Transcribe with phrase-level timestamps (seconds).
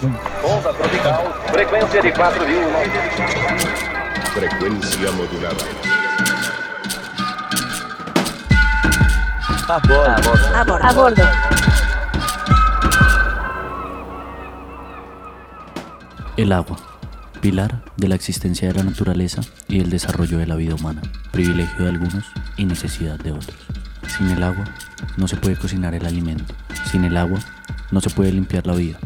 [0.00, 2.56] Onda tropical, frecuencia de 4000.
[4.32, 5.56] Frecuencia modulada.
[9.66, 10.54] A bordo.
[10.54, 10.84] A bordo.
[10.84, 11.22] A bordo.
[16.36, 16.76] El agua,
[17.40, 21.02] pilar de la existencia de la naturaleza y el desarrollo de la vida humana,
[21.32, 22.24] privilegio de algunos
[22.56, 23.58] y necesidad de otros.
[24.16, 24.64] Sin el agua
[25.16, 26.54] no se puede cocinar el alimento,
[26.88, 27.40] sin el agua
[27.90, 28.98] no se puede limpiar la vida,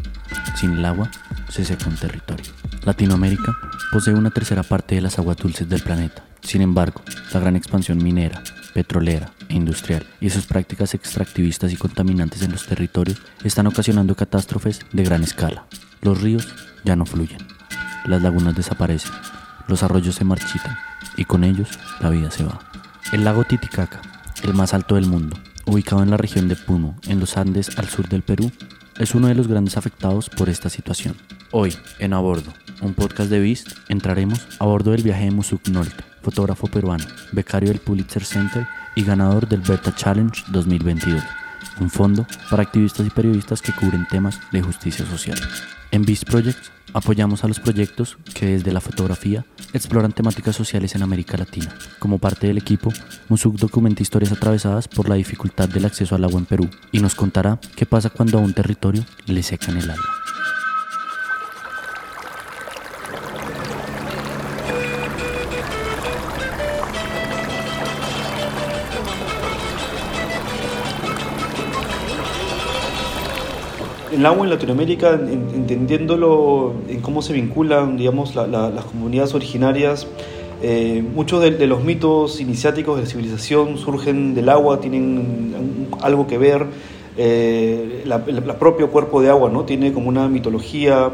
[0.55, 1.09] sin el agua
[1.49, 2.51] se seca un territorio.
[2.83, 3.53] Latinoamérica
[3.91, 6.23] posee una tercera parte de las aguas dulces del planeta.
[6.41, 7.01] Sin embargo,
[7.33, 12.65] la gran expansión minera, petrolera e industrial y sus prácticas extractivistas y contaminantes en los
[12.65, 15.65] territorios están ocasionando catástrofes de gran escala.
[16.01, 16.47] Los ríos
[16.83, 17.39] ya no fluyen,
[18.05, 19.11] las lagunas desaparecen,
[19.67, 20.77] los arroyos se marchitan
[21.15, 21.69] y con ellos
[22.01, 22.59] la vida se va.
[23.11, 24.01] El lago Titicaca,
[24.43, 27.87] el más alto del mundo, ubicado en la región de Puno, en los Andes al
[27.87, 28.51] sur del Perú,
[28.97, 31.15] es uno de los grandes afectados por esta situación.
[31.51, 35.67] Hoy, en A Bordo, un podcast de Beast, entraremos a bordo del viaje de Musuk
[35.69, 41.21] Nolte, fotógrafo peruano, becario del Pulitzer Center y ganador del Berta Challenge 2022,
[41.79, 45.39] un fondo para activistas y periodistas que cubren temas de justicia social.
[45.91, 51.03] En Beast Projects apoyamos a los proyectos que desde la fotografía exploran temáticas sociales en
[51.03, 51.75] América Latina.
[51.99, 52.93] Como parte del equipo,
[53.29, 57.15] Musuk documenta historias atravesadas por la dificultad del acceso al agua en Perú y nos
[57.15, 60.22] contará qué pasa cuando a un territorio le secan el agua.
[74.13, 79.33] El agua en Latinoamérica, en- entendiéndolo en cómo se vinculan, digamos, la- la- las comunidades
[79.33, 80.07] originarias,
[80.61, 86.37] eh, muchos de, los mitos iniciáticos de la civilización surgen del agua, tienen algo que
[86.37, 86.65] ver.
[87.15, 89.65] eh, la, la propio cuerpo de agua, ¿no?
[89.65, 91.11] Tiene como una mitología.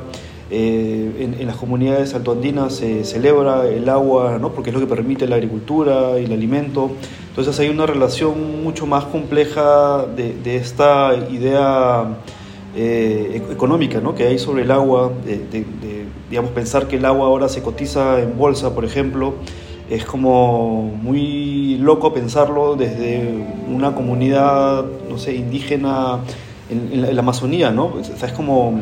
[0.51, 4.49] eh, en, en las comunidades altoandinas se celebra el agua, ¿no?
[4.53, 6.89] Porque es lo que permite la agricultura y el alimento.
[7.29, 12.17] Entonces hay una relación mucho más compleja de esta idea
[12.75, 14.15] eh, ec- económica ¿no?
[14.15, 15.65] que hay sobre el agua, de, de-
[16.29, 19.33] digamos, pensar que el agua ahora se cotiza en bolsa, por ejemplo,
[19.89, 23.27] es como muy loco pensarlo desde
[23.67, 26.19] una comunidad, no sé, indígena
[26.69, 27.85] en, la, en Amazonía, ¿no?
[27.87, 28.79] O sea, es como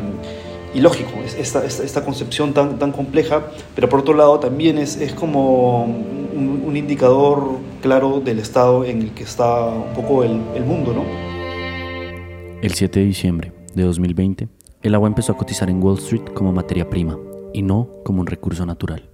[0.74, 5.14] ilógico es- esta, esta, concepción tan, tan compleja, pero por otro lado también es, es
[5.14, 10.92] como un, indicador claro del estado en el que está un poco el, el mundo,
[10.92, 11.02] ¿no?
[12.60, 14.48] El 7 de diciembre de 2020,
[14.82, 17.16] el agua empezó a cotizar en Wall Street como materia prima
[17.52, 19.08] y no como un recurso natural,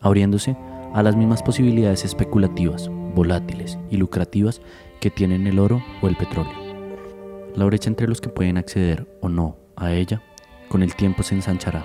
[0.00, 0.56] abriéndose
[0.92, 4.60] a las mismas posibilidades especulativas, volátiles y lucrativas
[5.00, 6.52] que tienen el oro o el petróleo.
[7.54, 10.22] La brecha entre los que pueden acceder o no a ella
[10.68, 11.84] con el tiempo se ensanchará,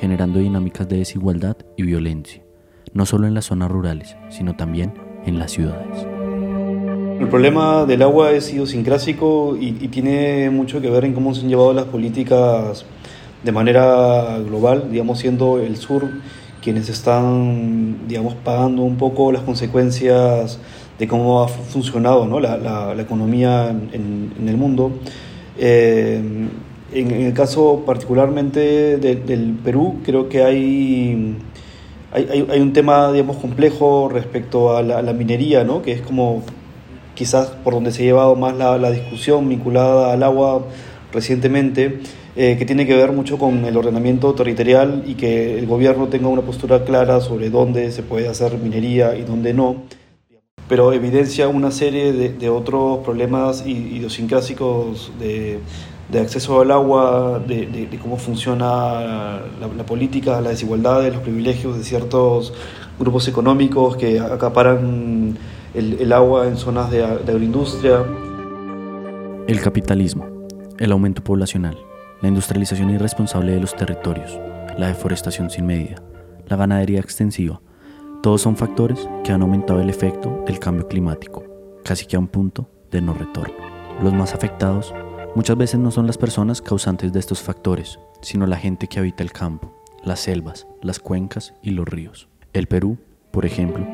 [0.00, 2.42] generando dinámicas de desigualdad y violencia,
[2.92, 4.94] no solo en las zonas rurales, sino también
[5.24, 6.15] en las ciudades.
[7.18, 11.42] El problema del agua es idiosincrásico y, y tiene mucho que ver en cómo se
[11.42, 12.84] han llevado las políticas
[13.42, 16.04] de manera global, digamos, siendo el sur
[16.62, 20.58] quienes están, digamos, pagando un poco las consecuencias
[20.98, 22.40] de cómo ha fu- funcionado ¿no?
[22.40, 24.90] la, la- la economía en, en el mundo.
[25.58, 26.20] Eh,
[26.92, 31.36] en, en el caso particularmente de- del Perú, creo que hay,
[32.12, 35.82] hay- hay un tema, digamos, complejo respecto a la, a la minería, ¿no?
[35.82, 36.42] que es como
[37.16, 40.64] quizás por donde se ha llevado más la, la discusión vinculada al agua
[41.12, 42.00] recientemente,
[42.36, 46.28] eh, que tiene que ver mucho con el ordenamiento territorial y que el gobierno tenga
[46.28, 49.84] una postura clara sobre dónde se puede hacer minería y dónde no,
[50.68, 55.60] pero evidencia una serie de, de otros problemas idiosincrásicos de,
[56.10, 61.22] de acceso al agua, de, de- de cómo funciona la, la política, la desigualdad, los
[61.22, 62.52] privilegios de ciertos
[62.98, 65.36] grupos económicos que acaparan
[65.76, 68.04] el, agua en zonas de, de agroindustria.
[69.46, 70.26] El capitalismo,
[70.78, 71.78] el aumento poblacional,
[72.22, 74.38] la industrialización irresponsable de los territorios,
[74.78, 76.02] la deforestación sin medida,
[76.46, 77.60] la ganadería extensiva,
[78.22, 81.44] todos son factores que han aumentado el efecto del cambio climático,
[81.84, 83.54] casi que a un punto de no retorno.
[84.02, 84.92] Los más afectados
[85.34, 89.22] muchas veces no son las personas causantes de estos factores, sino la gente que habita
[89.22, 89.72] el campo,
[90.02, 92.28] las selvas, las cuencas y los ríos.
[92.52, 92.98] El Perú,
[93.30, 93.86] por ejemplo,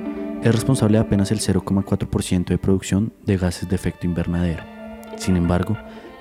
[0.42, 4.64] es responsable de apenas el 0,4% de producción de gases de efecto invernadero.
[5.16, 5.76] Sin embargo,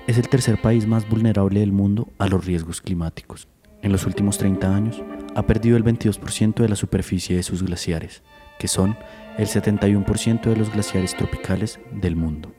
[0.06, 3.48] es el tercer país más vulnerable del mundo a los riesgos climáticos.
[3.82, 5.04] En los últimos 30 años,
[5.34, 8.22] ha perdido el 22% de la superficie de sus glaciares,
[8.60, 8.96] que son
[9.40, 12.54] el 71% de los glaciares tropicales del mundo.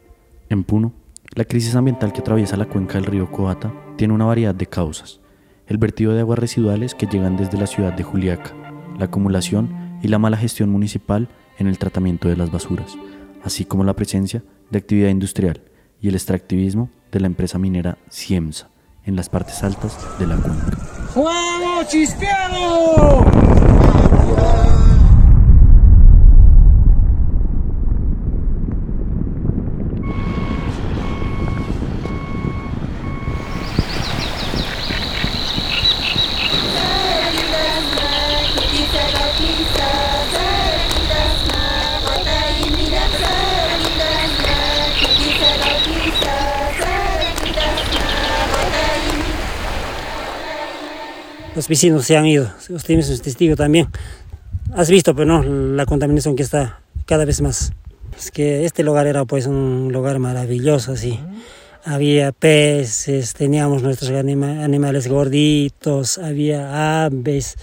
[0.48, 0.92] En Puno,
[1.34, 5.20] la crisis ambiental que atraviesa la cuenca del río Coata tiene una variedad de causas.
[5.68, 8.52] el vertido de aguas residuales que llegan desde la ciudad de Juliaca,
[8.98, 12.96] la acumulación y la mala gestión municipal en el tratamiento de las basuras,
[13.44, 15.60] así como la presencia de actividad industrial
[16.00, 18.70] y el extractivismo de la empresa minera Ciemsa
[19.04, 20.78] en las partes altas de la cuenca.
[51.62, 53.86] Los vecinos se han ido, usted mismo es testigo también.
[54.74, 57.72] Has visto, pero no, la contaminación que está cada vez más.
[58.18, 61.20] Es que este lugar era pues un lugar maravilloso, así.
[61.84, 67.56] Había peces, teníamos nuestros animales gorditos, había aves,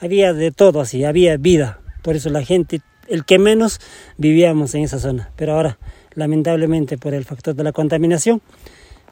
[0.00, 1.78] había de todo así, había vida.
[2.02, 3.78] Por eso la gente, el que menos
[4.18, 5.30] vivíamos en esa zona.
[5.36, 5.78] Pero ahora,
[6.14, 8.42] lamentablemente, por el factor de la contaminación,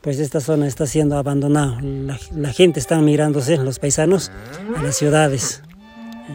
[0.03, 1.81] pues esta zona está siendo abandonada.
[1.81, 4.33] La, gente está migrándose, los paisanos,
[4.77, 5.63] a las ciudades.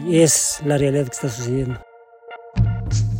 [0.08, 1.80] Y es la realidad que está sucediendo.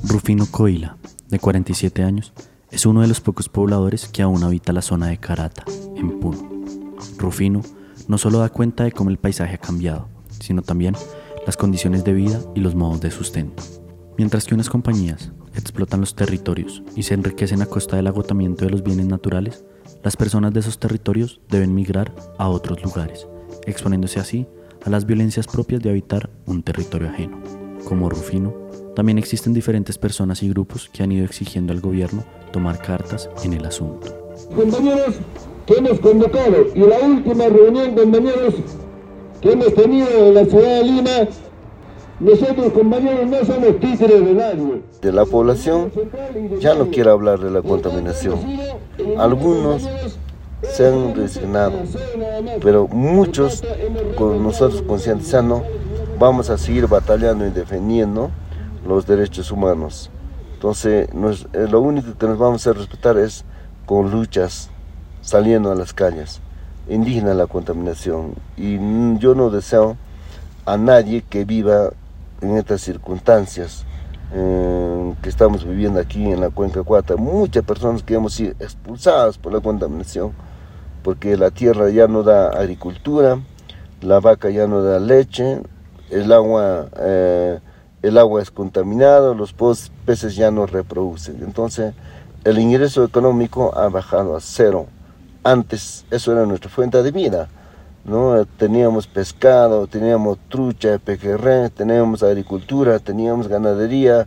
[0.04, 0.96] Rufino Coila,
[1.28, 2.32] de 47 años,
[2.70, 5.64] es uno de los pocos pobladores que aún habita la zona de Carata,
[5.96, 6.48] en Puno.
[7.18, 7.62] Rufino
[8.06, 10.08] no solo da cuenta de cómo el paisaje ha cambiado,
[10.40, 10.94] sino también
[11.46, 13.62] las condiciones de vida y los modos de sustento.
[14.16, 18.70] Mientras que unas compañías explotan los territorios y se enriquecen a costa del agotamiento de
[18.70, 19.64] los bienes naturales,
[20.02, 23.26] las personas de esos territorios deben migrar a otros lugares,
[23.66, 24.46] exponiéndose así
[24.84, 27.38] a las violencias propias de habitar un territorio ajeno.
[27.84, 28.54] Como Rufino,
[28.94, 33.52] también existen diferentes personas y grupos que han ido exigiendo al gobierno tomar cartas en
[33.52, 34.34] el asunto.
[34.54, 35.16] Compañeros
[35.66, 38.54] que hemos convocado y la última reunión, compañeros,
[39.40, 41.28] que hemos tenido en la ciudad de Lima,
[42.20, 44.82] nosotros, compañeros, no somos títeres de nadie.
[45.00, 45.92] De la población
[46.60, 48.40] ya no quiere hablar de la contaminación.
[49.16, 49.88] Algunos
[50.62, 51.74] se han resignado,
[52.60, 53.62] pero muchos,
[54.16, 55.62] con nosotros concientizando,
[56.18, 58.30] vamos a seguir batallando y defendiendo
[58.86, 60.10] los derechos humanos.
[60.54, 61.08] Entonces,
[61.52, 63.44] eh, lo único que nos vamos a respetar es
[63.86, 64.70] con luchas,
[65.20, 66.40] saliendo a las calles,
[66.88, 68.34] indígena la contaminación.
[68.56, 68.76] Y
[69.18, 69.96] yo no deseo
[70.66, 71.92] a nadie que viva
[72.40, 73.84] en estas circunstancias
[74.32, 79.38] eh, que estamos viviendo aquí en la cuenca Cuata, muchas personas que hemos sido expulsadas
[79.38, 80.32] por la contaminación,
[81.02, 83.38] porque la tierra ya no da agricultura,
[84.00, 85.62] la vaca ya no da leche,
[86.10, 87.58] el agua, eh,
[88.02, 89.54] el agua es contaminado, los
[90.04, 91.42] peces ya no reproducen.
[91.42, 91.94] Entonces,
[92.44, 94.86] el ingreso económico ha bajado a cero.
[95.42, 97.48] Antes eso era nuestra fuente de vida
[98.08, 98.44] ¿no?
[98.56, 104.26] Teníamos pescado, teníamos trucha, pejerrén, teníamos agricultura, teníamos ganadería,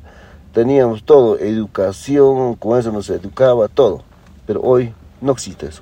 [0.54, 4.04] teníamos todo, educación, con eso nos educaba, todo.
[4.46, 5.82] Pero hoy no existe eso.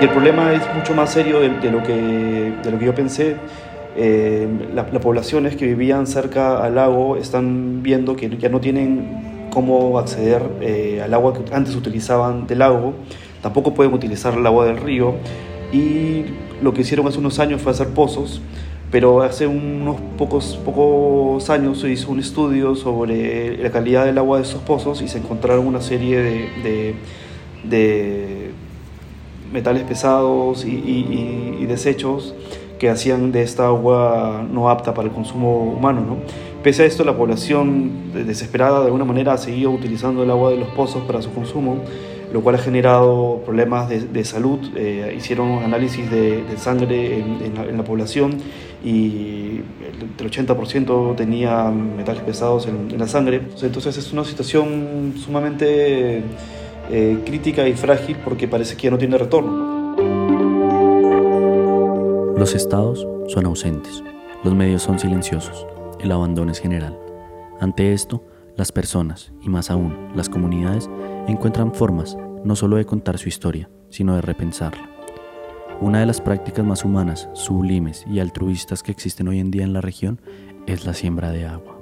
[0.00, 3.36] Y el problema es mucho más serio de, lo, que, de lo que yo pensé.
[3.96, 9.98] Eh, las poblaciones que vivían cerca al lago están viendo que ya no tienen cómo
[9.98, 12.94] acceder eh, al agua que antes utilizaban del lago
[13.42, 15.14] tampoco pueden utilizar el agua del río
[15.72, 16.24] y
[16.62, 18.40] lo que hicieron hace unos años fue hacer pozos,
[18.90, 24.42] pero hace unos pocos, años se hizo un estudio sobre la calidad del agua de
[24.42, 26.94] esos pozos y se encontraron una serie de,
[27.64, 28.50] de,
[29.52, 30.70] metales pesados y,
[31.60, 32.34] y, desechos
[32.78, 36.00] que hacían de esta agua no apta para el consumo humano.
[36.00, 36.16] ¿no?
[36.62, 40.56] Pese a esto, la población desesperada de alguna manera ha seguido utilizando el agua de
[40.56, 41.78] los pozos para su consumo
[42.32, 44.60] lo cual ha generado problemas de, salud.
[44.76, 48.38] Eh, hicieron análisis de, sangre en, la, población
[48.84, 49.60] y
[50.18, 53.42] el, 80% tenía metales pesados en, la sangre.
[53.62, 56.22] Entonces es una situación sumamente
[56.90, 59.80] eh, crítica y frágil porque parece que ya no tiene retorno.
[62.36, 64.02] Los estados son ausentes,
[64.42, 65.66] los medios son silenciosos,
[66.00, 66.98] el abandono es general.
[67.60, 68.24] Ante esto,
[68.56, 70.88] las personas, y más aún las comunidades,
[71.30, 74.88] encuentran formas no solo de contar su historia, sino de repensarla.
[75.80, 79.72] Una de las prácticas más humanas, sublimes y altruistas que existen hoy en día en
[79.72, 80.20] la región
[80.66, 81.78] es la siembra de agua.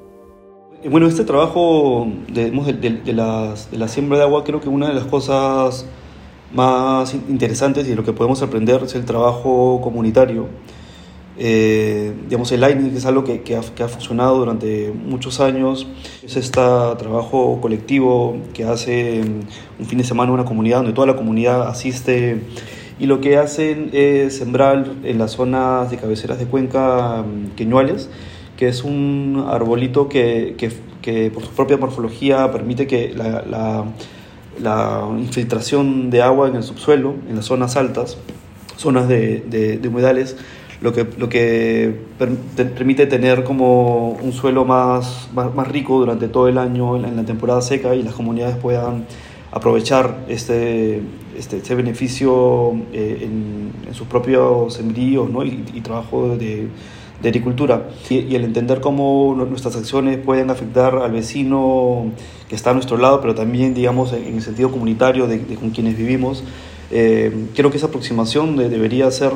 [0.83, 5.05] Eh, bueno, este trabajo de, de, la siembra de agua creo que una de las
[5.05, 5.87] cosas
[6.52, 10.47] más interesantes y de lo que podemos aprender es el trabajo comunitario.
[11.40, 15.87] Eh, digamos, el Lightning es algo que, que, ha, que, ha, funcionado durante muchos años.
[16.25, 21.07] Es este trabajo colectivo que hace mm, un fin de semana una comunidad donde toda
[21.07, 22.40] la comunidad asiste
[22.99, 28.11] y lo que hacen es sembrar en las zonas de cabeceras de cuenca mm, queñuales,
[28.57, 33.85] que es un arbolito que, que, por su propia morfología permite que la, la,
[34.61, 38.18] la, infiltración de agua en el subsuelo, en las zonas altas,
[38.76, 40.37] zonas de, de, de humedales,
[40.80, 41.92] lo que, lo que
[42.56, 47.61] permite tener como un suelo más, más, rico durante todo el año en la, temporada
[47.62, 49.06] seca y las comunidades puedan
[49.50, 51.02] aprovechar este,
[51.37, 55.42] este, este beneficio eh, en, sus propios sembríos ¿no?
[55.44, 56.68] y, y, trabajo de,
[57.23, 57.88] de agricultura.
[58.08, 62.12] Y, el entender cómo nuestras acciones pueden afectar al vecino
[62.49, 65.70] que está a nuestro lado, pero también, digamos, en, el sentido comunitario de, de con
[65.70, 66.44] quienes vivimos,
[66.90, 69.33] eh, creo que esa aproximación debería ser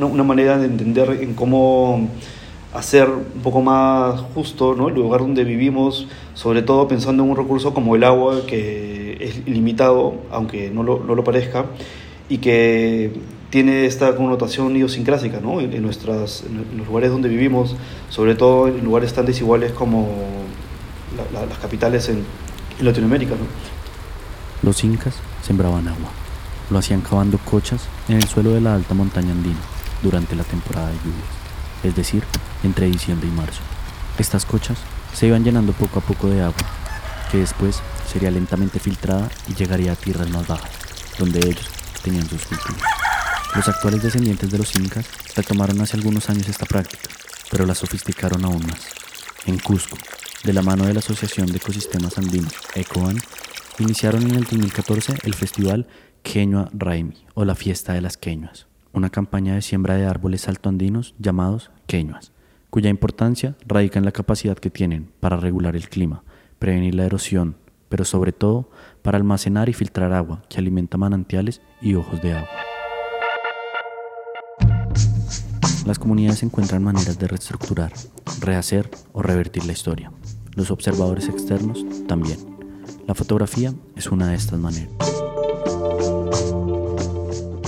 [0.00, 2.08] una, manera de entender en cómo
[2.74, 4.88] hacer un poco más justo ¿no?
[4.88, 9.46] el lugar donde vivimos, sobre todo pensando en un recurso como el agua, que es
[9.46, 11.66] limitado, aunque no lo, no lo parezca,
[12.28, 13.12] y que
[13.50, 15.60] tiene esta connotación idiosincrásica ¿no?
[15.60, 17.76] en, nuestras, en los lugares donde vivimos,
[18.10, 20.08] sobre todo en lugares tan desiguales como
[21.32, 22.24] las capitales en,
[22.80, 23.36] en Latinoamérica.
[23.36, 23.46] ¿no?
[24.68, 26.25] Los incas sembraban agua
[26.70, 29.60] lo hacían cavando cochas en el suelo de la alta montaña andina
[30.02, 31.28] durante la temporada de lluvias,
[31.82, 32.22] es decir,
[32.62, 33.60] entre diciembre y marzo.
[34.18, 34.78] Estas cochas
[35.12, 36.56] se iban llenando poco a poco de agua,
[37.30, 37.80] que después
[38.10, 40.70] sería lentamente filtrada y llegaría a tierras más bajas,
[41.18, 41.68] donde ellos
[42.02, 42.82] tenían sus cultivos.
[43.54, 47.08] Los actuales descendientes de los incas retomaron hace algunos años esta práctica,
[47.50, 48.80] pero la sofisticaron aún más.
[49.46, 49.96] En Cusco,
[50.44, 53.20] de la mano de la Asociación de Ecosistemas Andinos, ECOAN,
[53.78, 55.86] iniciaron en el 2014 el festival
[56.32, 61.14] Queñua Raimi o la fiesta de las queñuas, una campaña de siembra de árboles altoandinos
[61.20, 62.32] llamados queñuas,
[62.68, 66.24] cuya importancia radica en la capacidad que tienen para regular el clima,
[66.58, 67.56] prevenir la erosión,
[67.88, 68.68] pero sobre todo
[69.02, 72.48] para almacenar y filtrar agua que alimenta manantiales y ojos de agua.
[75.86, 77.92] Las comunidades encuentran maneras de reestructurar,
[78.40, 80.10] rehacer o revertir la historia.
[80.56, 82.38] Los observadores externos también.
[83.06, 85.15] La fotografía es una de estas maneras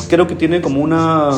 [0.09, 1.31] creo que tiene como una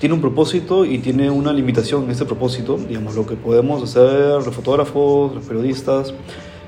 [0.00, 2.78] tiene un propósito y tiene una limitación en ese propósito.
[2.78, 6.14] Digamos, lo que podemos hacer los fotógrafos, los periodistas,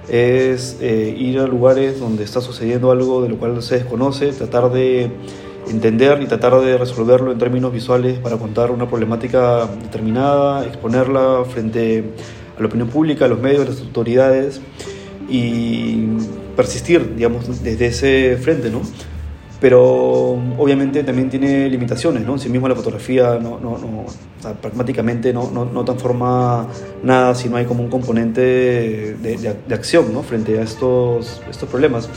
[0.08, 4.70] es eh, ir a lugares donde está sucediendo algo de lo cual se desconoce, tratar
[4.70, 5.10] de
[5.70, 12.04] entender y tratar de resolverlo en términos visuales para contar una problemática determinada, exponerla frente
[12.58, 14.60] a la opinión pública, a los medios, a las autoridades
[15.30, 16.04] y
[16.54, 18.82] persistir, digamos, desde ese frente, ¿no?
[19.62, 22.32] Pero obviamente también tiene limitaciones, ¿no?
[22.32, 24.06] En sí mismo la fotografía no, no, no
[24.60, 26.66] pragmáticamente no, no, transforma
[27.04, 29.14] nada si no hay como un componente de,
[29.68, 30.24] de, acción, ¿no?
[30.24, 32.08] Frente a estos, estos problemas.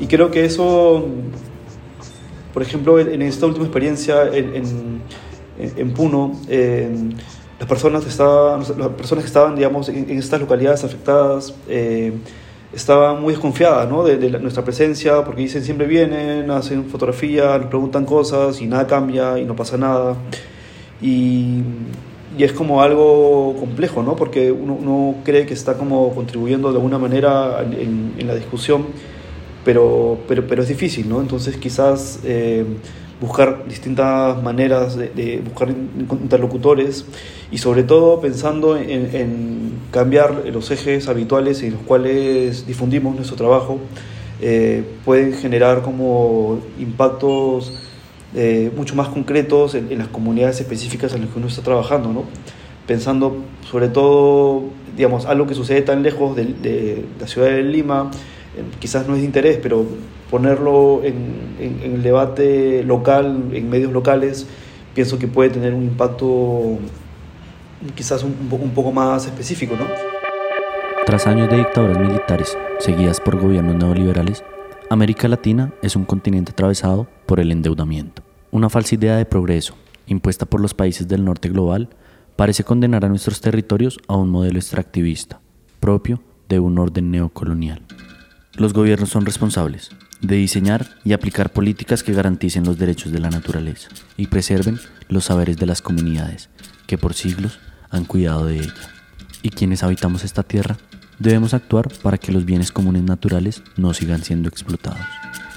[0.00, 1.06] Y creo que eso,
[2.52, 5.02] por ejemplo, en esta última experiencia en, en,
[5.76, 12.12] en Puno, las, personas estaban, las personas que estaban, digamos, en, estas localidades afectadas, eh,
[12.72, 14.04] estaba muy desconfiada ¿no?
[14.04, 19.38] de, nuestra presencia porque dicen siempre vienen, hacen fotografías, nos preguntan cosas y nada cambia
[19.38, 20.16] y no pasa nada.
[21.00, 21.62] Y,
[22.36, 24.16] y es como algo complejo, ¿no?
[24.16, 28.86] porque uno, uno, cree que está como contribuyendo de alguna manera en, en la discusión,
[29.64, 31.20] pero, pero, pero, es difícil, ¿no?
[31.20, 32.20] entonces quizás...
[32.24, 32.64] Eh,
[33.20, 37.04] buscar distintas maneras de, buscar interlocutores
[37.50, 43.78] y sobre todo pensando en, cambiar los ejes habituales en los cuales difundimos nuestro trabajo,
[44.40, 47.72] eh, pueden generar como impactos
[48.34, 52.24] eh, mucho más concretos en, las comunidades específicas en las que uno está trabajando, ¿no?
[52.86, 54.64] pensando sobre todo,
[54.96, 58.10] digamos, algo que sucede tan lejos de, de la ciudad de Lima,
[58.56, 59.86] eh, quizás no es de interés, pero
[60.30, 64.46] ponerlo en, en, el debate local, en medios locales,
[64.94, 66.78] pienso que puede tener un impacto
[67.94, 69.74] quizás un, un poco más específico.
[69.76, 69.84] ¿no?
[71.06, 74.44] Tras años de dictaduras militares seguidas por gobiernos neoliberales,
[74.90, 78.22] América Latina es un continente atravesado por el endeudamiento.
[78.50, 79.74] Una falsa idea de progreso,
[80.06, 81.90] impuesta por los países del norte global,
[82.36, 85.40] parece condenar a nuestros territorios a un modelo extractivista,
[85.80, 87.82] propio de un orden neocolonial.
[88.54, 93.30] Los gobiernos son responsables de diseñar y aplicar políticas que garanticen los derechos de la
[93.30, 96.48] naturaleza y preserven los saberes de las comunidades
[96.86, 97.58] que por siglos
[97.90, 98.74] han cuidado de ella.
[99.42, 100.76] Y quienes habitamos esta tierra
[101.18, 105.06] debemos actuar para que los bienes comunes naturales no sigan siendo explotados.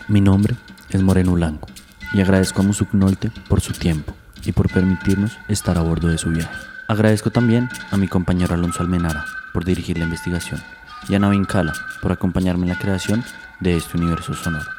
[0.08, 0.56] Mi nombre
[0.90, 1.68] es Moreno Blanco
[2.14, 4.14] y agradezco a Musuk Nolte por su tiempo
[4.46, 6.54] y por permitirnos estar a bordo de su viaje.
[6.88, 10.62] Agradezco también a mi compañero Alonso Almenara por dirigir la investigación
[11.08, 13.24] y Ana Vincala por acompañarme en la creación
[13.60, 14.70] de este universo sonoro.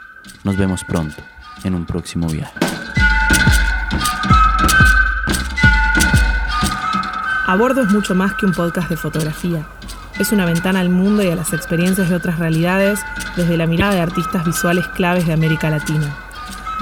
[0.44, 1.22] Nos vemos pronto
[1.64, 2.52] en un próximo viaje.
[7.46, 9.66] A bordo es mucho más que un podcast de fotografía.
[10.18, 13.00] Es una ventana al mundo y a las experiencias de otras realidades
[13.36, 16.16] desde la mirada de artistas visuales claves de América Latina.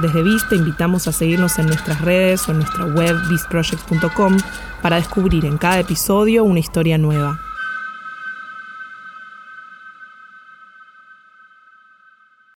[0.00, 4.36] Desde Viz te invitamos a seguirnos en nuestras redes o en nuestra web bizproject.com
[4.80, 7.49] para descubrir en cada episodio una historia nueva.